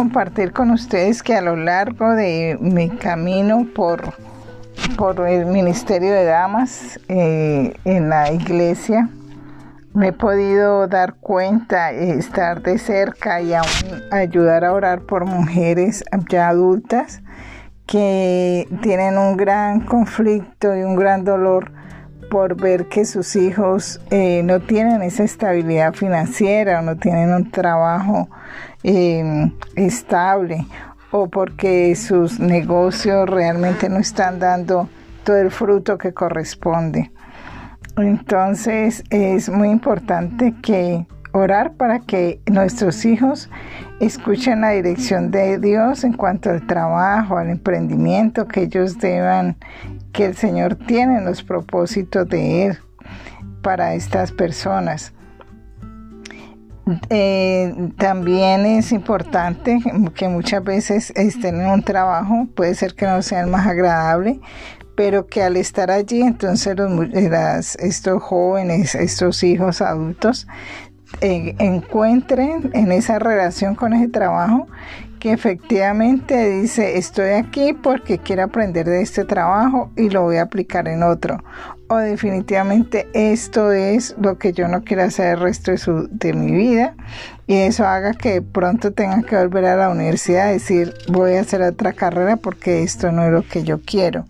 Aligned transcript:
compartir 0.00 0.54
con 0.54 0.70
ustedes 0.70 1.22
que 1.22 1.34
a 1.34 1.42
lo 1.42 1.56
largo 1.56 2.14
de 2.14 2.56
mi 2.58 2.88
camino 2.88 3.66
por, 3.74 4.14
por 4.96 5.28
el 5.28 5.44
Ministerio 5.44 6.10
de 6.10 6.24
Damas 6.24 6.98
eh, 7.08 7.74
en 7.84 8.08
la 8.08 8.32
iglesia, 8.32 9.10
me 9.92 10.08
he 10.08 10.12
podido 10.14 10.88
dar 10.88 11.16
cuenta, 11.16 11.90
estar 11.90 12.62
de 12.62 12.78
cerca 12.78 13.42
y 13.42 13.52
aún 13.52 13.66
ayudar 14.10 14.64
a 14.64 14.72
orar 14.72 15.02
por 15.02 15.26
mujeres 15.26 16.02
ya 16.30 16.48
adultas 16.48 17.20
que 17.84 18.66
tienen 18.80 19.18
un 19.18 19.36
gran 19.36 19.80
conflicto 19.80 20.74
y 20.74 20.82
un 20.82 20.96
gran 20.96 21.24
dolor 21.24 21.72
por 22.30 22.58
ver 22.58 22.86
que 22.86 23.04
sus 23.04 23.36
hijos 23.36 24.00
eh, 24.10 24.40
no 24.44 24.60
tienen 24.60 25.02
esa 25.02 25.24
estabilidad 25.24 25.92
financiera 25.92 26.78
o 26.78 26.82
no 26.82 26.96
tienen 26.96 27.34
un 27.34 27.50
trabajo 27.50 28.30
em, 28.82 29.52
estable 29.76 30.66
o 31.10 31.28
porque 31.28 31.94
sus 31.96 32.38
negocios 32.38 33.28
realmente 33.28 33.88
no 33.88 33.98
están 33.98 34.38
dando 34.38 34.88
todo 35.24 35.36
el 35.36 35.50
fruto 35.50 35.98
que 35.98 36.12
corresponde. 36.12 37.10
Entonces 37.96 39.04
es 39.10 39.48
muy 39.48 39.68
importante 39.68 40.54
que 40.62 41.06
orar 41.32 41.74
para 41.74 42.00
que 42.00 42.40
nuestros 42.46 43.04
hijos 43.04 43.50
escuchen 44.00 44.62
la 44.62 44.70
dirección 44.70 45.30
de 45.30 45.58
Dios 45.58 46.04
en 46.04 46.14
cuanto 46.14 46.50
al 46.50 46.66
trabajo, 46.66 47.38
al 47.38 47.50
emprendimiento 47.50 48.48
que 48.48 48.62
ellos 48.62 48.98
deban, 48.98 49.56
que 50.12 50.26
el 50.26 50.36
Señor 50.36 50.74
tiene 50.74 51.18
en 51.18 51.24
los 51.24 51.42
propósitos 51.42 52.28
de 52.28 52.66
Él 52.66 52.78
para 53.62 53.94
estas 53.94 54.32
personas. 54.32 55.12
Eh, 57.08 57.90
también 57.98 58.66
es 58.66 58.92
importante 58.92 59.80
que 60.14 60.28
muchas 60.28 60.64
veces 60.64 61.12
estén 61.14 61.60
en 61.60 61.70
un 61.70 61.82
trabajo, 61.82 62.46
puede 62.54 62.74
ser 62.74 62.94
que 62.94 63.06
no 63.06 63.22
sea 63.22 63.40
el 63.40 63.46
más 63.46 63.66
agradable, 63.66 64.40
pero 64.96 65.26
que 65.26 65.42
al 65.42 65.56
estar 65.56 65.90
allí, 65.90 66.22
entonces 66.22 66.76
los, 66.76 67.76
estos 67.76 68.22
jóvenes, 68.22 68.94
estos 68.94 69.42
hijos 69.42 69.80
adultos, 69.80 70.46
eh, 71.20 71.54
encuentren 71.58 72.70
en 72.72 72.92
esa 72.92 73.18
relación 73.18 73.74
con 73.74 73.92
ese 73.92 74.08
trabajo 74.08 74.66
que 75.18 75.32
efectivamente 75.32 76.48
dice 76.48 76.96
estoy 76.96 77.30
aquí 77.30 77.72
porque 77.72 78.18
quiero 78.18 78.44
aprender 78.44 78.86
de 78.86 79.02
este 79.02 79.24
trabajo 79.24 79.90
y 79.96 80.08
lo 80.08 80.22
voy 80.22 80.36
a 80.36 80.42
aplicar 80.42 80.88
en 80.88 81.02
otro 81.02 81.42
o 81.90 81.96
definitivamente 81.96 83.08
esto 83.14 83.72
es 83.72 84.14
lo 84.20 84.38
que 84.38 84.52
yo 84.52 84.68
no 84.68 84.84
quiero 84.84 85.02
hacer 85.02 85.34
el 85.34 85.40
resto 85.40 85.72
de, 85.72 85.78
su, 85.78 86.08
de 86.08 86.32
mi 86.32 86.52
vida 86.52 86.94
y 87.48 87.56
eso 87.56 87.84
haga 87.84 88.14
que 88.14 88.40
pronto 88.42 88.92
tenga 88.92 89.22
que 89.24 89.36
volver 89.36 89.64
a 89.64 89.76
la 89.76 89.90
universidad 89.90 90.46
a 90.46 90.52
decir 90.52 90.94
voy 91.08 91.34
a 91.34 91.40
hacer 91.40 91.62
otra 91.62 91.92
carrera 91.92 92.36
porque 92.36 92.84
esto 92.84 93.10
no 93.10 93.24
es 93.24 93.32
lo 93.32 93.42
que 93.42 93.64
yo 93.64 93.80
quiero. 93.80 94.24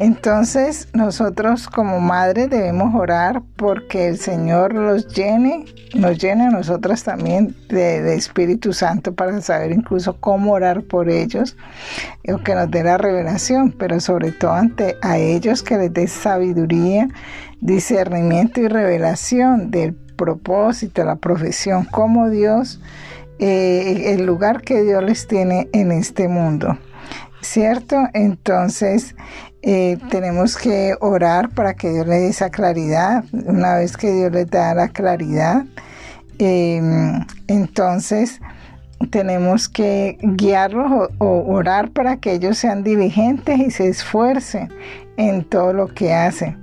Entonces 0.00 0.86
nosotros 0.94 1.66
como 1.66 1.98
madre 1.98 2.46
debemos 2.46 2.94
orar 2.94 3.42
porque 3.56 4.06
el 4.06 4.16
Señor 4.16 4.72
los 4.72 5.08
llene, 5.08 5.64
nos 5.92 6.16
llene 6.18 6.46
a 6.46 6.50
nosotras 6.50 7.02
también 7.02 7.56
de, 7.68 8.14
Espíritu 8.14 8.72
Santo 8.72 9.12
para 9.12 9.40
saber 9.40 9.72
incluso 9.72 10.16
cómo 10.20 10.52
orar 10.52 10.82
por 10.82 11.10
ellos 11.10 11.56
o 12.32 12.38
que 12.38 12.54
nos 12.54 12.70
dé 12.70 12.84
la 12.84 12.96
revelación, 12.96 13.72
pero 13.72 13.98
sobre 13.98 14.30
todo 14.30 14.52
ante 14.52 14.96
a 15.02 15.18
ellos 15.18 15.64
que 15.64 15.76
les 15.76 15.92
dé 15.92 16.06
sabiduría, 16.06 17.08
discernimiento 17.60 18.60
y 18.60 18.68
revelación 18.68 19.72
del 19.72 19.94
propósito, 19.94 21.04
la 21.04 21.16
profesión, 21.16 21.84
como 21.84 22.30
Dios, 22.30 22.80
eh, 23.40 24.14
el 24.14 24.24
lugar 24.26 24.62
que 24.62 24.80
Dios 24.84 25.02
les 25.02 25.26
tiene 25.26 25.68
en 25.72 25.90
este 25.90 26.28
mundo. 26.28 26.78
¿Cierto? 27.40 27.96
Entonces, 28.14 29.14
eh, 29.62 29.98
tenemos 30.10 30.56
que 30.56 30.94
orar 31.00 31.50
para 31.50 31.74
que 31.74 31.90
Dios 31.90 32.06
le 32.06 32.16
dé 32.16 32.28
esa 32.28 32.50
claridad. 32.50 33.24
Una 33.32 33.76
vez 33.76 33.96
que 33.96 34.12
Dios 34.12 34.32
les 34.32 34.48
da 34.48 34.74
la 34.74 34.88
claridad, 34.88 35.64
em, 36.38 37.24
entonces 37.48 38.40
tenemos 39.10 39.68
que 39.68 40.18
guiarlos 40.22 41.10
o, 41.18 41.26
orar 41.52 41.90
para 41.90 42.16
que 42.18 42.32
ellos 42.32 42.58
sean 42.58 42.82
diligentes 42.82 43.58
y 43.58 43.70
se 43.70 43.88
esfuercen 43.88 44.68
en 45.16 45.44
todo 45.44 45.72
lo 45.72 45.88
que 45.88 46.12
hacen. 46.12 46.56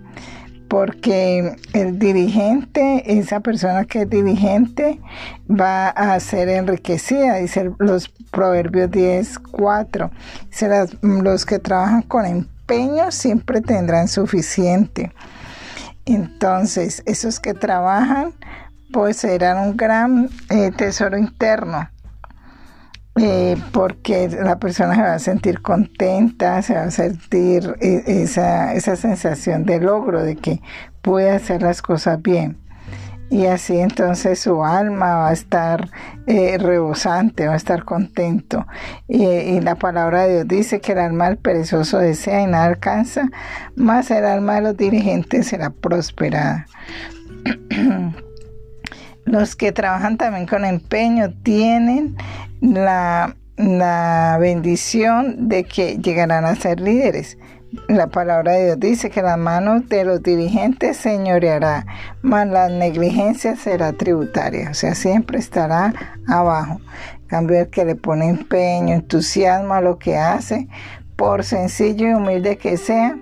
Porque 0.69 1.55
el 1.73 1.99
dirigente, 1.99 3.03
esa 3.19 3.39
persona 3.39 3.85
que 3.85 4.01
es 4.01 4.09
dirigente, 4.09 4.99
va 5.49 5.89
a 5.89 6.19
ser 6.19 6.49
enriquecida, 6.49 7.35
dice 7.35 7.71
los 7.77 8.09
Proverbios 8.31 8.89
10, 8.89 9.39
4. 9.39 10.11
los 11.01 11.45
que 11.45 11.59
trabajan 11.59 12.01
con 12.01 12.25
siempre 13.11 13.61
tendrán 13.61 14.07
suficiente. 14.07 15.13
Entonces, 16.05 17.03
esos 17.05 17.39
que 17.39 17.53
trabajan 17.53 18.33
poseerán 18.91 19.57
un 19.57 19.77
gran 19.77 20.29
eh, 20.49 20.71
tesoro 20.71 21.17
interno. 21.17 21.89
Eh, 23.17 23.55
porque 23.71 24.27
la 24.27 24.59
persona 24.59 24.93
se 24.93 25.01
va 25.01 25.13
a 25.13 25.19
sentir 25.19 25.61
contenta, 25.61 26.61
se 26.61 26.75
va 26.75 26.83
a 26.83 26.91
sentir 26.91 27.77
eh, 27.79 28.03
esa, 28.07 28.73
esa 28.73 28.97
sensación 28.97 29.63
de 29.63 29.79
logro, 29.79 30.21
de 30.21 30.35
que 30.35 30.61
puede 31.01 31.31
hacer 31.31 31.61
las 31.61 31.81
cosas 31.81 32.21
bien 32.21 32.64
y 33.29 33.47
así 33.47 33.77
entonces 33.77 34.39
su 34.39 34.63
alma 34.63 35.15
va 35.15 35.29
a 35.29 35.33
estar 35.33 35.89
eh, 36.27 36.57
rebosante, 36.59 37.47
va 37.47 37.53
a 37.53 37.57
estar 37.57 37.83
contento. 37.83 38.65
Y, 39.07 39.59
la 39.61 39.75
palabra 39.75 40.23
de 40.23 40.33
Dios 40.33 40.47
dice 40.47 40.81
que 40.81 40.91
el 40.91 40.99
alma 40.99 41.27
del 41.27 41.37
perezoso 41.37 41.97
desea 41.97 42.41
y 42.41 42.47
nada 42.47 42.65
alcanza, 42.65 43.29
más 43.75 44.11
el 44.11 44.25
alma 44.25 44.55
de 44.55 44.61
los 44.61 44.77
dirigentes 44.77 45.47
será 45.47 45.71
prosperada. 45.71 46.67
los 49.25 49.55
que 49.55 49.71
trabajan 49.71 50.17
también 50.17 50.45
con 50.45 50.65
empeño 50.65 51.31
tienen 51.43 52.15
la, 52.61 53.35
la 53.57 54.37
bendición 54.39 55.49
de 55.49 55.63
que 55.63 55.97
llegarán 55.97 56.45
a 56.45 56.55
ser 56.55 56.79
líderes 56.79 57.37
la 57.87 58.07
palabra 58.07 58.53
de 58.53 58.65
Dios 58.65 58.79
dice 58.79 59.09
que 59.09 59.21
la 59.21 59.37
mano 59.37 59.81
de 59.81 60.05
los 60.05 60.21
dirigentes 60.21 60.97
señoreará, 60.97 61.85
mas 62.21 62.47
la 62.47 62.69
negligencia 62.69 63.55
será 63.55 63.93
tributaria, 63.93 64.69
o 64.71 64.73
sea, 64.73 64.95
siempre 64.95 65.39
estará 65.39 65.93
abajo. 66.27 66.79
En 67.21 67.27
cambio, 67.27 67.59
el 67.59 67.69
que 67.69 67.85
le 67.85 67.95
pone 67.95 68.27
empeño, 68.29 68.95
entusiasmo 68.95 69.73
a 69.73 69.81
lo 69.81 69.97
que 69.97 70.17
hace, 70.17 70.67
por 71.15 71.43
sencillo 71.43 72.07
y 72.09 72.13
humilde 72.13 72.57
que 72.57 72.77
sea, 72.77 73.17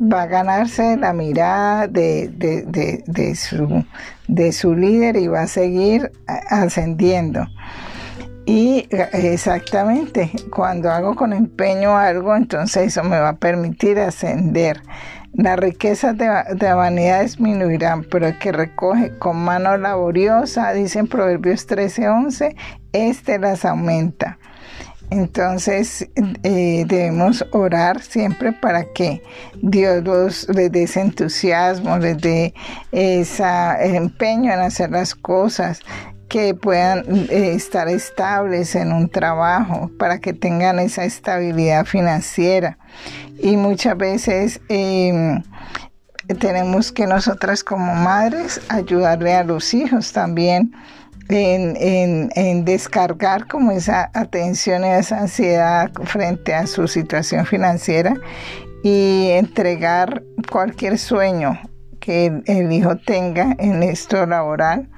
va 0.00 0.22
a 0.22 0.26
ganarse 0.26 0.96
la 0.96 1.12
mirada 1.12 1.86
de, 1.88 2.28
de, 2.28 3.34
su, 3.34 3.84
de 4.28 4.52
su 4.52 4.74
líder 4.74 5.16
y 5.16 5.28
va 5.28 5.42
a 5.42 5.46
seguir 5.46 6.12
ascendiendo. 6.26 7.46
Y 8.46 8.86
eh, 8.90 9.08
exactamente, 9.12 10.30
cuando 10.50 10.90
hago 10.90 11.14
con 11.14 11.32
empeño 11.32 11.96
algo, 11.96 12.36
entonces 12.36 12.88
eso 12.88 13.02
me 13.02 13.18
va 13.18 13.30
a 13.30 13.36
permitir 13.36 13.98
ascender. 13.98 14.82
Las 15.32 15.58
riquezas 15.58 16.16
de, 16.16 16.30
de 16.54 16.72
vanidad 16.72 17.22
disminuirán, 17.22 18.04
pero 18.04 18.28
el 18.28 18.38
que 18.38 18.52
recoge 18.52 19.18
con 19.18 19.38
mano 19.38 19.76
laboriosa, 19.76 20.72
dicen 20.72 21.08
Proverbios 21.08 21.66
13:11, 21.66 22.54
este 22.92 23.38
las 23.38 23.64
aumenta. 23.64 24.38
Entonces 25.10 26.08
eh, 26.42 26.84
debemos 26.86 27.44
orar 27.52 28.00
siempre 28.00 28.52
para 28.52 28.84
que 28.92 29.22
Dios 29.62 30.48
les 30.48 30.72
dé 30.72 30.84
ese 30.84 31.00
entusiasmo, 31.02 31.98
les 31.98 32.18
dé 32.18 32.54
ese 32.90 33.44
empeño 33.80 34.52
en 34.52 34.60
hacer 34.60 34.90
las 34.90 35.14
cosas, 35.14 35.80
que 36.28 36.54
puedan 36.54 37.04
eh, 37.30 37.52
estar 37.54 37.88
estables 37.88 38.74
en 38.74 38.92
un 38.92 39.08
trabajo, 39.08 39.90
para 39.98 40.18
que 40.18 40.32
tengan 40.32 40.78
esa 40.78 41.04
estabilidad 41.04 41.84
financiera. 41.84 42.78
Y 43.38 43.56
muchas 43.56 43.96
veces 43.96 44.60
em, 44.68 45.42
tenemos 46.38 46.92
que 46.92 47.06
nosotras 47.06 47.62
como 47.62 47.94
madres 47.94 48.60
ayudarle 48.68 49.34
a 49.34 49.44
los 49.44 49.74
hijos 49.74 50.12
también 50.12 50.72
en, 51.28 52.64
descargar 52.64 53.46
como 53.48 53.72
esa 53.72 54.10
atención 54.14 54.84
y 54.84 54.88
esa 54.88 55.20
ansiedad 55.20 55.90
frente 56.04 56.54
a 56.54 56.66
su 56.66 56.86
situación 56.88 57.46
financiera 57.46 58.14
y 58.82 59.28
entregar 59.30 60.22
cualquier 60.50 60.98
sueño 60.98 61.58
que 62.00 62.42
el 62.46 62.70
hijo 62.72 62.96
tenga 62.96 63.56
en 63.58 63.82
esto 63.82 64.26
laboral 64.26 64.90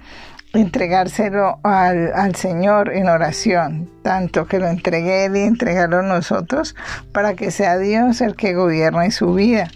entregárselo 0.56 1.58
al, 1.62 2.12
al, 2.14 2.34
Señor 2.34 2.92
en 2.92 3.08
oración, 3.08 3.90
tanto 4.02 4.46
que 4.46 4.58
lo 4.58 4.68
entregue 4.68 5.26
Él 5.26 5.36
y 5.36 5.40
entregarlo 5.40 6.02
nosotros 6.02 6.74
para 7.12 7.34
que 7.34 7.50
sea 7.50 7.78
Dios 7.78 8.20
el 8.20 8.36
que 8.36 8.54
gobierne 8.54 9.10
su 9.10 9.34
vida. 9.34 9.68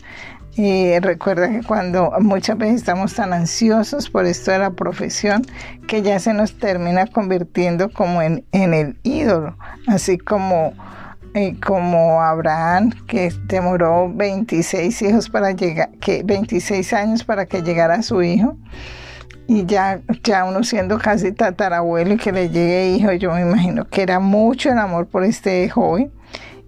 Y 0.56 0.98
recuerda 0.98 1.48
que 1.48 1.62
cuando 1.62 2.12
muchas 2.20 2.58
veces 2.58 2.76
estamos 2.76 3.14
tan 3.14 3.32
ansiosos 3.32 4.10
por 4.10 4.26
esto 4.26 4.50
de 4.50 4.58
la 4.58 4.70
profesión, 4.70 5.42
que 5.86 6.02
ya 6.02 6.18
se 6.18 6.34
nos 6.34 6.58
termina 6.58 7.06
convirtiendo 7.06 7.90
como 7.90 8.20
en, 8.20 8.44
en 8.52 8.74
el 8.74 8.98
ídolo, 9.02 9.56
así 9.86 10.18
como, 10.18 10.74
eh, 11.34 11.56
como 11.64 12.20
Abraham, 12.20 12.90
que 13.06 13.32
demoró 13.46 14.12
26 14.12 15.02
hijos 15.02 15.30
para 15.30 15.52
llegar, 15.52 15.92
que 16.00 16.24
26 16.24 16.92
años 16.92 17.24
para 17.24 17.46
que 17.46 17.62
llegara 17.62 18.02
su 18.02 18.20
hijo. 18.20 18.56
Y 19.52 19.66
ya, 19.66 20.00
ya 20.22 20.44
uno 20.44 20.62
siendo 20.62 20.96
casi 21.00 21.32
tatarabuelo 21.32 22.14
y 22.14 22.18
que 22.18 22.30
le 22.30 22.50
llegue 22.50 22.90
hijo, 22.90 23.10
yo 23.14 23.32
me 23.32 23.40
imagino 23.40 23.84
que 23.84 24.02
era 24.02 24.20
mucho 24.20 24.70
el 24.70 24.78
amor 24.78 25.08
por 25.08 25.24
este 25.24 25.68
joven 25.68 26.12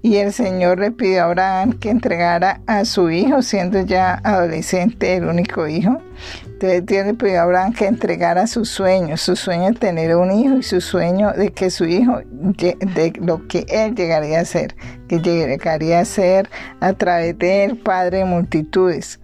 y 0.03 0.17
el 0.17 0.33
Señor 0.33 0.81
le 0.81 0.91
pidió 0.91 1.23
a 1.23 1.25
Abraham 1.27 1.73
que 1.75 1.89
entregara 1.89 2.61
a 2.67 2.85
su 2.85 3.11
hijo, 3.11 3.41
siendo 3.41 3.81
ya 3.83 4.21
adolescente 4.25 5.17
el 5.17 5.27
único 5.27 5.69
hijo. 5.69 5.99
Entonces 6.45 6.85
Dios 6.87 7.07
le 7.07 7.15
pidió 7.15 7.41
a 7.41 7.43
Abraham 7.45 7.73
que 7.73 7.87
entregara 7.87 8.47
su 8.49 8.65
sueño, 8.65 9.17
su 9.17 9.37
sueño 9.37 9.71
de 9.71 9.79
tener 9.79 10.17
un 10.17 10.33
hijo 10.33 10.57
y 10.57 10.63
su 10.63 10.81
sueño 10.81 11.33
de 11.33 11.53
que 11.53 11.71
su 11.71 11.85
hijo, 11.85 12.21
de 12.33 13.13
lo 13.21 13.47
que 13.47 13.65
él 13.69 13.95
llegaría 13.95 14.41
a 14.41 14.45
ser, 14.45 14.75
que 15.09 15.21
llegaría 15.21 16.01
a 16.01 16.05
ser 16.05 16.51
a 16.81 16.93
través 16.93 17.39
de 17.39 17.65
él 17.65 17.79
padre 17.79 18.19
de 18.19 18.25
multitudes 18.25 19.21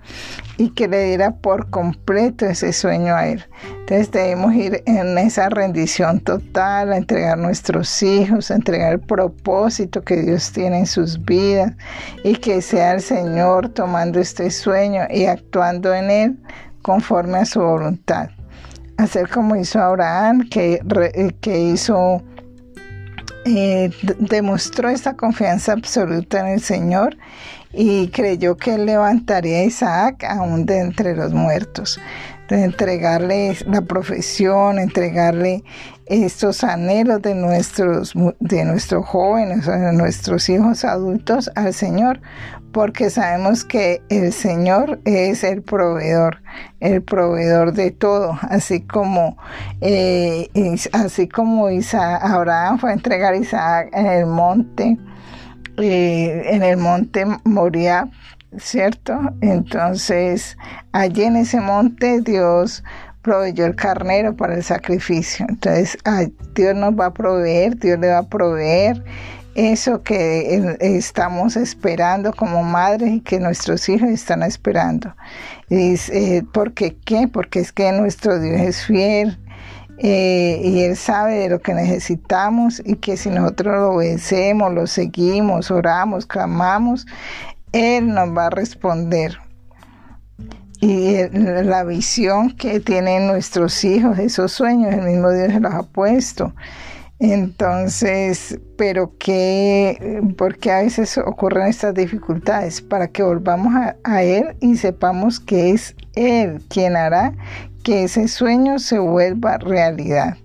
y 0.59 0.71
que 0.71 0.89
le 0.89 1.05
diera 1.05 1.37
por 1.37 1.71
completo 1.71 2.45
ese 2.45 2.73
sueño 2.73 3.15
a 3.15 3.29
Él. 3.29 3.45
Entonces 3.89 4.11
debemos 4.11 4.55
ir 4.55 4.83
en 4.85 5.17
esa 5.17 5.49
rendición 5.49 6.21
total, 6.21 6.93
a 6.93 6.99
entregar 6.99 7.39
nuestros 7.39 8.03
hijos, 8.03 8.51
a 8.51 8.57
entregar 8.57 8.93
el 8.93 9.01
propósito 9.01 10.03
que 10.03 10.17
Dios 10.21 10.53
tiene 10.53 10.81
en 10.81 10.87
sus 10.87 11.25
vidas 11.25 11.73
y 12.23 12.35
que 12.35 12.61
sea 12.61 12.93
el 12.93 13.01
Señor 13.01 13.71
tomando 13.71 14.21
este 14.21 14.51
sueño 14.51 15.05
y 15.09 15.25
actuando 15.25 15.95
en 15.95 16.11
Él 16.11 16.39
conforme 16.83 17.39
a 17.39 17.47
su 17.47 17.61
voluntad. 17.61 18.29
Hacer 18.99 19.31
como 19.31 19.57
hizo 19.57 19.81
Abraham, 19.81 20.47
que, 20.51 20.83
eh, 21.15 21.33
que 21.41 21.59
hizo... 21.59 22.23
Eh, 23.47 23.91
demostró 24.19 24.91
esta 24.91 25.17
confianza 25.17 25.73
absoluta 25.73 26.41
en 26.41 26.47
el 26.49 26.61
Señor 26.61 27.17
y 27.73 28.09
creyó 28.09 28.59
que 28.59 28.75
él 28.75 28.85
levantaría 28.85 29.61
a 29.61 29.65
Isaac 29.65 30.25
aún 30.25 30.67
de 30.67 30.81
entre 30.81 31.17
los 31.17 31.33
muertos. 31.33 31.99
De 32.49 32.65
entregarle 32.65 33.57
la 33.67 33.83
profesión, 33.83 34.79
entregarle 34.79 35.63
estos 36.07 36.65
anhelos 36.65 37.21
de 37.23 37.35
nuestros, 37.35 38.15
de 38.41 38.65
nuestros 38.65 39.05
jóvenes, 39.07 39.67
de 39.67 39.93
nuestros 39.93 40.49
hijos 40.49 40.85
adultos 40.85 41.51
al 41.55 41.75
Señor, 41.75 42.21
porque 42.73 43.11
sabemos 43.11 43.65
que 43.65 44.03
el 44.09 44.33
Señor 44.33 45.01
es 45.05 45.45
el 45.45 45.63
proveedor, 45.63 46.43
el 46.81 47.03
proveedor 47.03 47.73
de 47.73 47.91
todo, 47.91 48.39
así 48.43 48.83
como, 48.83 49.37
eh, 49.81 50.49
así 50.93 51.29
como 51.29 51.71
Isaac, 51.71 52.23
Abraham 52.23 52.79
fue 52.79 52.91
a 52.91 52.95
entregar 52.95 53.35
a 53.35 53.37
Isaac 53.37 53.91
en 53.93 54.07
el 54.07 54.27
monte, 54.27 54.99
eh, 55.79 56.43
en 56.47 56.63
el 56.63 56.77
monte 56.77 57.27
Moria, 57.45 58.09
¿cierto? 58.57 59.19
Entonces, 59.41 60.57
allí 60.93 61.25
en 61.25 61.37
ese 61.37 61.61
monte 61.61 62.21
Dios 62.21 62.83
proveyó 63.23 63.67
el 63.67 63.77
carnero 63.77 64.35
para 64.37 64.55
el 64.55 64.63
sacrificio. 64.63 65.47
Entonces, 65.49 65.99
Dios 66.55 66.75
nos 66.75 66.99
va 66.99 67.07
a 67.07 67.15
proveer, 67.15 67.77
Dios 67.79 67.99
le 67.99 68.09
va 68.09 68.19
a 68.19 68.29
proveer 68.29 69.05
eso 69.55 70.03
que 70.03 70.77
estamos 70.81 71.57
esperando 71.57 72.33
como 72.33 72.63
madres 72.63 73.11
y 73.11 73.21
que 73.21 73.41
nuestros 73.41 73.89
hijos 73.89 74.09
están 74.09 74.43
esperando. 74.43 75.15
Y 75.69 75.77
dice, 75.77 76.45
¿Por 76.53 76.73
qué 76.73 76.97
qué? 77.05 77.29
Porque 77.29 77.61
es 77.61 77.73
que 77.73 77.91
nuestro 77.93 78.41
Dios 78.41 78.61
es 78.61 78.85
fiel, 78.85 79.39
eh, 80.01 80.61
y 80.63 80.83
Él 80.83 80.97
sabe 80.97 81.35
de 81.35 81.49
lo 81.49 81.61
que 81.61 81.75
necesitamos 81.75 82.81
y 82.85 82.97
que 82.97 83.17
si 83.17 83.31
nosotros 83.31 83.75
lo 83.75 83.91
obedecemos, 83.95 84.73
lo 84.73 84.87
seguimos, 84.87 85.73
oramos, 85.73 86.25
clamamos, 86.25 87.05
Él 87.73 88.09
nos 88.09 88.37
va 88.37 88.47
a 88.47 88.51
responder. 88.51 89.39
Y 90.81 91.17
la 91.33 91.83
visión 91.85 92.51
que 92.57 92.79
tienen 92.79 93.27
nuestros 93.27 93.85
hijos, 93.85 94.19
esos 94.19 94.53
sueños, 94.53 94.95
el 94.95 95.03
mismo 95.03 95.31
Dios 95.33 95.53
se 95.53 95.61
los 95.61 95.75
ha 95.75 95.83
puesto. 95.83 96.55
Entonces, 97.19 98.61
pero 98.77 99.13
qué, 99.19 100.23
porque 100.37 100.71
a 100.71 100.83
veces 100.83 101.19
ocurren 101.19 101.67
estas 101.67 101.95
dificultades 101.95 102.81
para 102.81 103.09
que 103.09 103.25
volvamos 103.25 103.75
a, 103.75 103.97
a 104.05 104.23
Él 104.23 104.57
y 104.61 104.77
sepamos 104.77 105.41
que 105.41 105.71
es 105.71 105.97
Él 106.15 106.63
quien 106.69 106.97
hará 106.97 107.35
que 107.83 108.05
ese 108.05 108.29
sueño 108.29 108.79
se 108.79 109.01
vuelva 109.01 109.59
realidad 109.59 110.37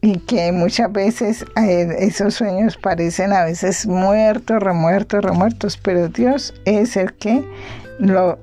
y 0.00 0.18
que 0.20 0.52
muchas 0.52 0.92
veces 0.92 1.44
eh, 1.56 1.96
esos 1.98 2.34
sueños 2.34 2.76
parecen 2.76 3.32
a 3.32 3.44
veces 3.44 3.86
muertos, 3.86 4.62
remuertos, 4.62 5.24
remuertos, 5.24 5.76
pero 5.76 6.08
Dios 6.08 6.54
es 6.64 6.96
el 6.96 7.14
que 7.14 7.44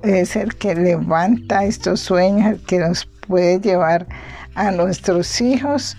es 0.04 0.36
el 0.36 0.56
que 0.56 0.76
levanta 0.76 1.64
estos 1.64 2.02
sueños, 2.02 2.52
el 2.52 2.62
que 2.66 2.80
nos 2.80 3.06
puede 3.06 3.62
llevar 3.62 4.06
a 4.54 4.72
nuestros 4.72 5.40
hijos 5.40 5.96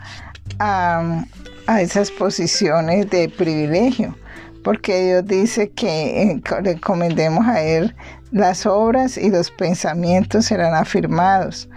a, 0.59 1.25
a 1.67 1.81
esas 1.81 2.11
posiciones 2.11 3.09
de 3.09 3.31
privilegio, 3.31 4.15
porque 4.63 5.07
Dios 5.07 5.27
dice 5.27 5.71
que 5.71 6.33
eh, 6.33 6.43
le 6.63 6.73
encomendemos 6.73 7.47
a 7.47 7.63
Él 7.63 7.95
las 8.31 8.67
obras 8.67 9.17
y 9.17 9.31
los 9.31 9.51
pensamientos 9.51 10.47
serán 10.47 10.75
afirmados. 10.75 11.69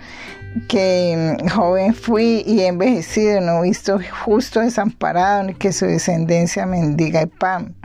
Que 0.68 1.38
mm, 1.42 1.48
joven 1.48 1.94
fui 1.94 2.44
y 2.46 2.62
envejecido, 2.62 3.42
no 3.42 3.62
visto 3.62 4.00
justo 4.25 4.62
desamparado, 4.62 5.44
ni 5.44 5.54
que 5.54 5.72
su 5.72 5.86
descendencia 5.86 6.66
mendiga 6.66 7.22
el 7.22 7.30
pan. 7.30 7.75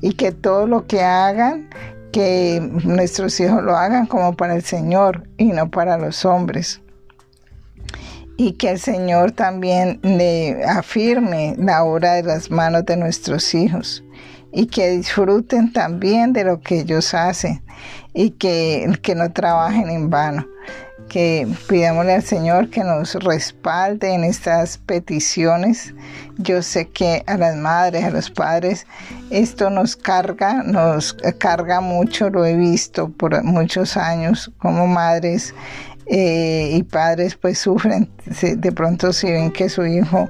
Y 0.00 0.14
que 0.14 0.32
todo 0.32 0.66
lo 0.66 0.86
que 0.86 1.02
hagan, 1.02 1.68
que 2.12 2.60
nuestros 2.84 3.38
hijos 3.40 3.62
lo 3.62 3.76
hagan 3.76 4.06
como 4.06 4.34
para 4.34 4.54
el 4.54 4.62
Señor 4.62 5.28
y 5.36 5.46
no 5.46 5.70
para 5.70 5.98
los 5.98 6.24
hombres. 6.24 6.80
Y 8.36 8.52
que 8.52 8.70
el 8.70 8.78
Señor 8.78 9.32
también 9.32 10.00
le 10.02 10.64
afirme 10.64 11.54
la 11.58 11.84
obra 11.84 12.14
de 12.14 12.22
las 12.22 12.50
manos 12.50 12.86
de 12.86 12.96
nuestros 12.96 13.54
hijos 13.54 14.02
y 14.52 14.66
que 14.66 14.90
disfruten 14.90 15.72
también 15.72 16.32
de 16.32 16.44
lo 16.44 16.60
que 16.60 16.80
ellos 16.80 17.14
hacen 17.14 17.62
y 18.12 18.30
que, 18.30 18.90
que 19.02 19.14
no 19.14 19.32
trabajen 19.32 19.90
en 19.90 20.10
vano. 20.10 20.46
Que 21.10 21.48
pidámosle 21.68 22.14
al 22.14 22.22
Señor 22.22 22.70
que 22.70 22.84
nos 22.84 23.14
respalde 23.14 24.14
en 24.14 24.22
estas 24.22 24.78
peticiones. 24.78 25.92
Yo 26.38 26.62
sé 26.62 26.88
que 26.88 27.24
a 27.26 27.36
las 27.36 27.56
madres, 27.56 28.04
a 28.04 28.10
los 28.10 28.30
padres, 28.30 28.86
esto 29.30 29.70
nos 29.70 29.96
carga, 29.96 30.62
nos 30.62 31.14
carga 31.38 31.80
mucho, 31.80 32.30
lo 32.30 32.46
he 32.46 32.54
visto 32.54 33.08
por 33.08 33.42
muchos 33.42 33.96
años 33.96 34.52
como 34.58 34.86
madres 34.86 35.52
eh, 36.06 36.70
y 36.74 36.82
padres 36.84 37.36
pues 37.36 37.58
sufren 37.58 38.10
de 38.40 38.72
pronto 38.72 39.12
si 39.12 39.30
ven 39.30 39.52
que 39.52 39.68
su 39.68 39.86
hijo 39.86 40.28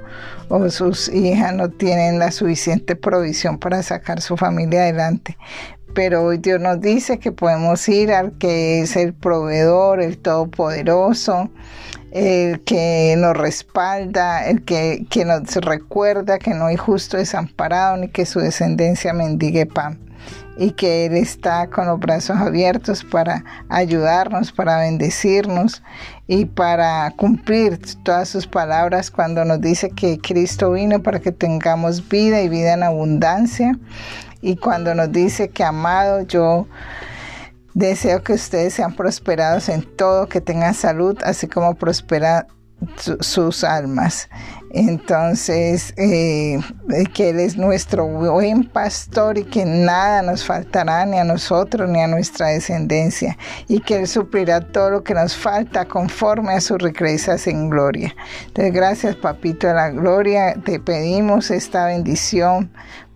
o 0.51 0.69
sus 0.69 1.09
hijas 1.09 1.55
no 1.55 1.71
tienen 1.71 2.19
la 2.19 2.33
suficiente 2.33 2.97
provisión 2.97 3.59
para 3.59 3.83
sacar 3.83 4.21
su 4.21 4.37
familia 4.37 4.83
adelante. 4.83 5.39
Pero 5.95 6.25
hoy 6.25 6.39
Dios 6.39 6.61
nos 6.61 6.81
dice 6.81 7.19
que 7.19 7.33
podemos 7.33 7.89
ir 7.89 8.13
al 8.13 8.33
que 8.39 8.83
es 8.83 8.97
el 8.97 9.13
proveedor, 9.13 10.01
el 10.01 10.19
todopoderoso, 10.19 11.51
el 12.13 12.61
que 12.61 13.15
nos 13.19 13.37
respalda, 13.37 14.47
el 14.47 14.65
que, 14.65 15.07
que 15.11 15.25
nos 15.25 15.55
recuerda 15.57 16.39
que 16.39 16.55
no 16.55 16.67
hay 16.67 16.77
justo 16.77 17.17
desamparado 17.17 17.97
ni 17.97 18.09
que 18.09 18.27
su 18.27 18.41
descendencia 18.41 19.13
mendigue 19.13 19.67
pan 19.67 19.99
y 20.57 20.73
que 20.73 21.07
Él 21.07 21.17
está 21.17 21.69
con 21.69 21.87
los 21.87 21.99
brazos 21.99 22.37
abiertos 22.37 23.03
para 23.03 23.45
ayudarnos, 23.71 24.53
para 24.53 24.79
bendecirnos 24.79 25.83
y 26.27 26.45
para 26.45 27.11
cumplir 27.17 27.79
todas 28.03 28.29
sus 28.29 28.47
palabras 28.47 29.11
cuando 29.11 29.45
nos 29.45 29.61
dice 29.61 29.91
que 29.91 30.19
Cristo 30.19 30.73
vino 30.73 31.03
para 31.03 31.21
que 31.21 31.33
tengamos 31.33 32.07
vida 32.09 32.43
y 32.43 32.49
vida 32.49 32.75
en 32.75 32.83
abundancia 32.83 33.79
y 34.41 34.57
cuando 34.57 34.95
nos 34.95 35.13
dice 35.13 35.51
que 35.51 35.65
amado 35.65 36.23
yo 36.23 36.67
deseo 37.75 38.23
que 38.23 38.33
ustedes 38.33 38.75
sean 38.75 38.95
prosperados 38.95 39.69
en 39.69 39.83
todo, 39.97 40.29
que 40.29 40.41
tengan 40.41 40.75
salud, 40.75 41.17
así 41.25 41.47
como 41.49 41.75
prospera 41.75 42.47
sus 43.21 43.65
almas. 43.65 44.29
Entonces, 44.73 45.93
eh, 45.97 46.61
que 47.13 47.31
Él 47.31 47.41
es 47.41 47.57
nuestro 47.57 48.07
buen 48.07 48.65
pastor 48.65 49.37
y 49.37 49.45
que 49.45 49.65
nada 49.65 50.23
nos 50.23 50.45
faltará 50.45 51.05
ni 51.05 51.19
a 51.19 51.25
nosotros 51.25 51.91
ni 51.91 52.01
a 52.01 52.07
nuestra 52.07 52.49
descendencia 52.49 53.37
y 53.67 53.81
que 53.81 53.97
Él 53.97 54.07
suplirá 54.07 54.61
todo 54.61 54.91
lo 54.91 55.05
que 55.05 55.13
nos 55.13 55.37
falta 55.37 55.87
conforme 55.87 56.55
a 56.55 56.61
sus 56.61 56.79
riquezas 56.79 57.47
en 57.49 57.69
gloria. 57.69 58.15
Entonces, 58.47 58.73
gracias, 58.73 59.17
Papito 59.17 59.67
de 59.67 59.75
la 59.75 59.91
Gloria, 59.91 60.55
te 60.65 60.79
pedimos 60.79 61.51
esta 61.51 61.87
bendición 61.87 62.71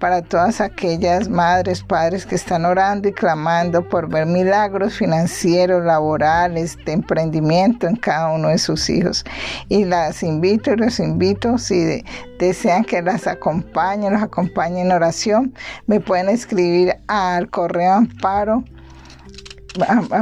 para 0.05 0.21
todas 0.21 0.61
aquellas 0.61 1.31
madres, 1.31 1.83
padres 1.83 2.27
que 2.27 2.35
están 2.35 2.67
orando 2.67 3.09
y 3.09 3.13
clamando 3.15 3.89
por 3.89 4.07
ver 4.07 4.27
milagros 4.27 4.99
financieros, 4.99 5.83
laborales, 5.83 6.77
de 6.85 6.93
emprendimiento 6.93 7.87
en 7.87 7.97
cada 7.97 8.31
uno 8.31 8.49
de 8.49 8.59
sus 8.59 8.91
hijos. 8.91 9.25
Y 9.71 9.87
las 9.87 10.23
invito 10.23 10.75
y 10.75 10.77
los 10.77 11.01
invito, 11.01 11.57
si 11.57 12.05
desean 12.39 12.85
que 12.85 13.01
las 13.01 13.27
acompañe, 13.27 14.11
los 14.11 14.21
acompañe 14.21 14.83
en 14.83 14.93
oración, 14.93 15.55
me 15.87 16.01
pueden 16.01 16.29
escribir 16.29 16.97
al 17.07 17.49
correo 17.49 17.95
amparo 17.95 18.63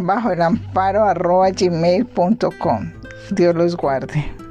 bajo 0.01 0.31
el 0.31 0.43
amparo 0.43 1.05
arroba 1.05 1.51
gmail.com. 1.51 2.93
Dios 3.33 3.53
los 3.57 3.77
guarde. 3.77 4.42